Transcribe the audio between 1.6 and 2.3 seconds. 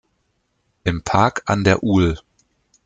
der ul.